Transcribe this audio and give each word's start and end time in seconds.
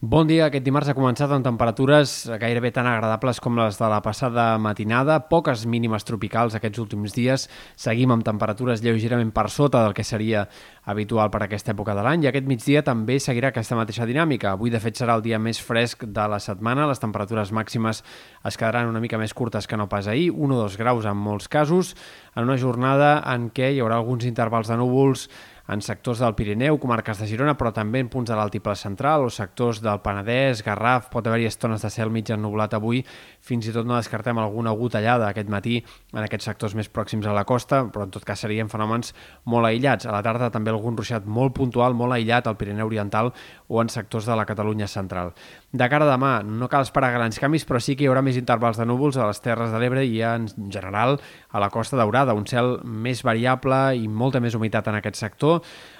Bon 0.00 0.28
dia. 0.30 0.44
Aquest 0.46 0.62
dimarts 0.62 0.86
ha 0.86 0.94
començat 0.94 1.32
amb 1.34 1.42
temperatures 1.42 2.12
gairebé 2.38 2.70
tan 2.70 2.86
agradables 2.86 3.40
com 3.42 3.56
les 3.58 3.80
de 3.80 3.86
la 3.90 3.96
passada 3.98 4.52
matinada. 4.62 5.16
Poques 5.26 5.64
mínimes 5.66 6.06
tropicals 6.06 6.54
aquests 6.54 6.78
últims 6.78 7.16
dies. 7.16 7.48
Seguim 7.74 8.14
amb 8.14 8.22
temperatures 8.22 8.78
lleugerament 8.78 9.32
per 9.34 9.48
sota 9.50 9.82
del 9.82 9.96
que 9.98 10.06
seria 10.06 10.44
habitual 10.86 11.32
per 11.34 11.42
aquesta 11.42 11.74
època 11.74 11.98
de 11.98 12.06
l'any 12.06 12.22
i 12.22 12.30
aquest 12.30 12.46
migdia 12.46 12.84
també 12.86 13.18
seguirà 13.18 13.50
aquesta 13.50 13.74
mateixa 13.74 14.06
dinàmica. 14.06 14.54
Avui, 14.54 14.70
de 14.70 14.78
fet, 14.78 14.94
serà 15.02 15.18
el 15.18 15.26
dia 15.26 15.42
més 15.42 15.58
fresc 15.58 16.06
de 16.06 16.30
la 16.30 16.38
setmana. 16.38 16.86
Les 16.86 17.02
temperatures 17.02 17.50
màximes 17.50 18.04
es 18.46 18.56
quedaran 18.56 18.86
una 18.86 19.02
mica 19.02 19.18
més 19.18 19.34
curtes 19.34 19.66
que 19.66 19.76
no 19.76 19.90
pas 19.90 20.06
ahir, 20.06 20.30
1 20.30 20.46
o 20.46 20.62
2 20.62 20.78
graus 20.78 21.10
en 21.10 21.18
molts 21.18 21.50
casos, 21.50 21.96
en 22.36 22.46
una 22.46 22.56
jornada 22.56 23.16
en 23.34 23.50
què 23.50 23.74
hi 23.74 23.82
haurà 23.82 23.98
alguns 23.98 24.30
intervals 24.30 24.70
de 24.70 24.78
núvols 24.78 25.26
en 25.68 25.82
sectors 25.84 26.22
del 26.22 26.34
Pirineu, 26.34 26.78
comarques 26.80 27.18
de 27.20 27.26
Girona, 27.28 27.52
però 27.60 27.74
també 27.76 28.00
en 28.00 28.08
punts 28.08 28.30
de 28.30 28.36
l'altiple 28.36 28.72
central 28.76 29.26
o 29.26 29.32
sectors 29.32 29.82
del 29.84 30.00
Penedès, 30.00 30.62
Garraf, 30.64 31.10
pot 31.12 31.26
haver-hi 31.28 31.44
estones 31.50 31.84
de 31.84 31.90
cel 31.92 32.08
mig 32.08 32.30
ennublat 32.32 32.72
avui, 32.74 33.02
fins 33.44 33.68
i 33.68 33.74
tot 33.74 33.84
no 33.86 33.98
descartem 33.98 34.40
alguna 34.40 34.72
gotellada 34.72 35.28
aquest 35.28 35.52
matí 35.52 35.82
en 36.14 36.22
aquests 36.24 36.48
sectors 36.48 36.76
més 36.78 36.88
pròxims 36.88 37.28
a 37.28 37.36
la 37.36 37.44
costa, 37.44 37.82
però 37.92 38.06
en 38.08 38.14
tot 38.14 38.24
cas 38.24 38.40
serien 38.40 38.72
fenòmens 38.72 39.12
molt 39.44 39.68
aïllats. 39.68 40.08
A 40.08 40.14
la 40.14 40.22
tarda 40.24 40.48
també 40.54 40.72
algun 40.72 40.96
ruixat 40.96 41.28
molt 41.28 41.52
puntual, 41.58 41.92
molt 41.92 42.16
aïllat 42.16 42.48
al 42.48 42.56
Pirineu 42.56 42.88
Oriental 42.88 43.34
o 43.68 43.82
en 43.82 43.92
sectors 43.92 44.24
de 44.24 44.36
la 44.36 44.46
Catalunya 44.48 44.88
central. 44.88 45.34
De 45.68 45.84
cara 45.92 46.06
a 46.08 46.14
demà, 46.14 46.40
no 46.42 46.70
cal 46.72 46.86
esperar 46.86 47.12
grans 47.12 47.36
canvis, 47.36 47.66
però 47.68 47.76
sí 47.76 47.92
que 47.92 48.06
hi 48.06 48.08
haurà 48.08 48.22
més 48.24 48.40
intervals 48.40 48.80
de 48.80 48.86
núvols 48.88 49.18
a 49.20 49.28
les 49.28 49.42
Terres 49.44 49.68
de 49.68 49.80
l'Ebre 49.82 50.06
i 50.08 50.22
en 50.24 50.48
general 50.72 51.18
a 51.52 51.60
la 51.60 51.68
Costa 51.68 52.00
Daurada, 52.00 52.32
un 52.32 52.48
cel 52.48 52.78
més 52.84 53.20
variable 53.20 53.82
i 54.00 54.08
molta 54.08 54.40
més 54.40 54.56
humitat 54.56 54.88
en 54.88 54.96
aquest 54.96 55.20
sector, 55.20 55.57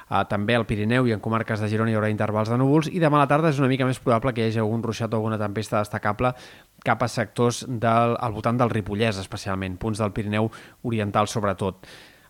Uh, 0.08 0.22
també 0.24 0.54
al 0.56 0.64
Pirineu 0.64 1.04
i 1.04 1.12
en 1.12 1.20
comarques 1.20 1.60
de 1.60 1.68
Girona 1.68 1.92
hi 1.92 1.96
haurà 1.98 2.08
intervals 2.08 2.48
de 2.48 2.56
núvols 2.56 2.88
i 2.88 3.00
demà 3.02 3.18
a 3.18 3.26
la 3.26 3.28
tarda 3.28 3.50
és 3.52 3.58
una 3.60 3.68
mica 3.68 3.84
més 3.84 4.00
probable 4.00 4.32
que 4.32 4.40
hi 4.40 4.48
hagi 4.48 4.62
algun 4.62 4.80
ruixat 4.82 5.12
o 5.12 5.18
alguna 5.20 5.36
tempesta 5.36 5.82
destacable 5.82 6.32
cap 6.84 7.02
a 7.04 7.08
sectors 7.12 7.64
del, 7.68 8.16
al 8.16 8.32
voltant 8.32 8.56
del 8.56 8.72
Ripollès 8.72 9.20
especialment, 9.20 9.76
punts 9.76 10.00
del 10.00 10.14
Pirineu 10.16 10.48
oriental 10.88 11.28
sobretot. 11.28 11.84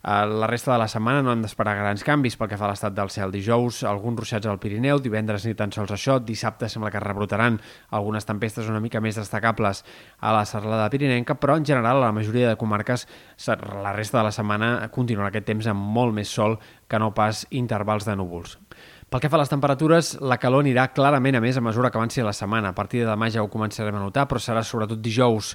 Eh, 0.09 0.27
la 0.27 0.47
resta 0.47 0.73
de 0.73 0.79
la 0.79 0.89
setmana 0.89 1.21
no 1.21 1.33
hem 1.35 1.43
d'esperar 1.45 1.75
grans 1.77 2.01
canvis 2.07 2.39
pel 2.41 2.49
que 2.49 2.57
fa 2.57 2.65
a 2.65 2.71
l'estat 2.71 2.95
del 2.97 3.11
cel. 3.13 3.33
Dijous, 3.35 3.83
alguns 3.85 4.23
ruixats 4.23 4.49
al 4.49 4.61
Pirineu, 4.63 5.03
divendres 5.05 5.45
ni 5.45 5.53
tan 5.59 5.75
sols 5.75 5.93
això, 5.93 6.17
dissabte 6.25 6.71
sembla 6.73 6.89
que 6.95 7.03
rebrotaran 7.05 7.59
algunes 7.99 8.25
tempestes 8.25 8.71
una 8.73 8.81
mica 8.81 9.03
més 9.05 9.21
destacables 9.21 9.85
a 10.21 10.33
la 10.33 10.47
serralada 10.49 10.89
pirinenca, 10.89 11.37
però 11.37 11.59
en 11.59 11.67
general 11.69 12.01
a 12.01 12.07
la 12.07 12.17
majoria 12.17 12.49
de 12.49 12.57
comarques 12.57 13.05
la 13.83 13.93
resta 13.93 14.23
de 14.23 14.25
la 14.31 14.33
setmana 14.33 14.71
continuarà 14.95 15.29
aquest 15.29 15.51
temps 15.51 15.69
amb 15.69 15.93
molt 15.99 16.17
més 16.17 16.33
sol 16.33 16.57
que 16.89 16.99
no 17.03 17.13
pas 17.13 17.45
intervals 17.51 18.09
de 18.09 18.17
núvols. 18.17 18.57
Pel 19.09 19.23
que 19.25 19.31
fa 19.33 19.39
a 19.39 19.41
les 19.41 19.49
temperatures, 19.49 20.09
la 20.21 20.37
calor 20.37 20.61
anirà 20.61 20.83
clarament 20.93 21.39
a 21.39 21.41
més 21.41 21.57
a 21.57 21.63
mesura 21.65 21.89
que 21.89 21.97
avanci 21.97 22.21
la 22.21 22.35
setmana. 22.37 22.75
A 22.75 22.77
partir 22.77 22.99
de 23.01 23.07
demà 23.09 23.31
ja 23.33 23.41
ho 23.41 23.49
començarem 23.49 23.97
a 23.97 24.03
notar, 24.03 24.27
però 24.29 24.37
serà 24.37 24.61
sobretot 24.61 25.01
dijous 25.01 25.55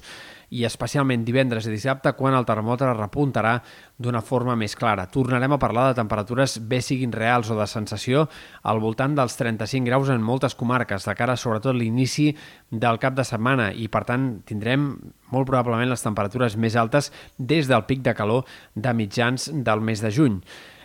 i 0.58 0.64
especialment 0.66 1.22
divendres 1.22 1.68
i 1.68 1.70
dissabte 1.70 2.16
quan 2.18 2.34
el 2.34 2.48
termòmetre 2.48 2.90
repuntarà 2.98 3.54
d'una 3.94 4.24
forma 4.26 4.58
més 4.58 4.74
clara. 4.74 5.06
Tornarem 5.06 5.54
a 5.54 5.60
parlar 5.62 5.86
de 5.86 6.00
temperatures 6.00 6.58
bé 6.66 6.82
siguin 6.82 7.14
reals 7.14 7.54
o 7.54 7.60
de 7.60 7.68
sensació 7.70 8.26
al 8.66 8.82
voltant 8.82 9.14
dels 9.14 9.38
35 9.38 9.86
graus 9.86 10.10
en 10.10 10.26
moltes 10.26 10.58
comarques, 10.58 11.06
de 11.06 11.14
cara 11.14 11.38
sobretot 11.38 11.78
l'inici 11.78 12.32
del 12.74 12.98
cap 12.98 13.14
de 13.14 13.22
setmana 13.22 13.70
i 13.70 13.86
per 13.86 14.02
tant 14.10 14.32
tindrem 14.50 14.90
molt 15.30 15.46
probablement 15.46 15.94
les 15.94 16.02
temperatures 16.02 16.58
més 16.58 16.74
altes 16.74 17.12
des 17.38 17.70
del 17.70 17.86
pic 17.86 18.02
de 18.02 18.18
calor 18.18 18.48
de 18.74 18.98
mitjans 18.98 19.52
del 19.54 19.78
mes 19.78 20.02
de 20.02 20.10
juny. 20.10 20.42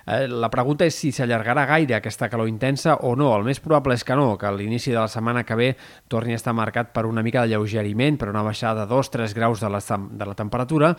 Eh, 0.10 0.26
la 0.28 0.50
pregunta 0.50 0.88
és 0.90 0.96
si 0.98 1.12
s'allargarà 1.14 1.68
gaire 1.70 1.94
aquesta 2.00 2.30
calor 2.32 2.50
intensa 2.50 2.96
o 3.06 3.12
no. 3.20 3.30
El 3.36 3.46
més 3.46 3.60
probable 3.62 3.94
és 3.94 4.04
que 4.06 4.16
no, 4.18 4.32
que 4.42 4.50
l'inici 4.56 4.90
de 4.90 4.98
la 4.98 5.10
setmana 5.12 5.44
que 5.46 5.58
ve 5.60 5.68
torni 6.10 6.34
a 6.34 6.40
estar 6.40 6.56
marcat 6.58 6.90
per 6.96 7.06
una 7.06 7.22
mica 7.22 7.44
de 7.44 7.54
lleugeriment, 7.54 8.18
per 8.18 8.32
una 8.32 8.42
baixada 8.42 8.88
de 8.88 8.96
2-3 8.96 9.36
graus 9.38 9.62
de 9.62 9.70
la, 9.70 9.82
de 10.10 10.30
la 10.32 10.34
temperatura, 10.40 10.96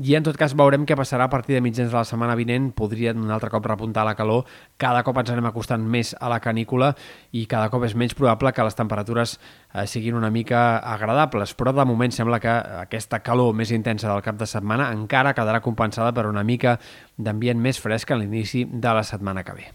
i 0.00 0.14
en 0.16 0.24
tot 0.24 0.38
cas 0.40 0.54
veurem 0.56 0.86
què 0.88 0.96
passarà 0.96 1.26
a 1.28 1.32
partir 1.32 1.52
de 1.56 1.60
mitjans 1.60 1.90
de 1.92 1.96
la 1.98 2.04
setmana 2.08 2.36
vinent. 2.38 2.70
Podria 2.72 3.12
un 3.12 3.30
altre 3.30 3.50
cop 3.52 3.66
repuntar 3.68 4.06
la 4.08 4.14
calor. 4.16 4.46
Cada 4.80 5.02
cop 5.04 5.20
ens 5.20 5.32
anem 5.34 5.50
acostant 5.50 5.84
més 5.84 6.14
a 6.18 6.30
la 6.32 6.40
canícula 6.40 6.94
i 7.36 7.44
cada 7.50 7.68
cop 7.72 7.84
és 7.84 7.94
menys 7.94 8.16
probable 8.16 8.54
que 8.56 8.64
les 8.64 8.78
temperatures 8.78 9.36
eh, 9.36 9.84
siguin 9.86 10.16
una 10.16 10.32
mica 10.32 10.78
agradables, 10.94 11.52
però 11.54 11.76
de 11.76 11.84
moment 11.88 12.14
sembla 12.14 12.40
que 12.40 12.56
aquesta 12.86 13.20
calor 13.20 13.52
més 13.52 13.70
intensa 13.70 14.08
del 14.08 14.24
cap 14.24 14.40
de 14.40 14.48
setmana 14.48 14.90
encara 14.96 15.36
quedarà 15.36 15.60
compensada 15.60 16.16
per 16.16 16.26
una 16.30 16.42
mica 16.42 16.78
d'ambient 17.18 17.60
més 17.60 17.80
fresc 17.80 18.10
a 18.10 18.20
l'inici 18.20 18.64
de 18.64 18.96
la 18.96 19.04
setmana 19.04 19.44
que 19.44 19.60
ve. 19.60 19.70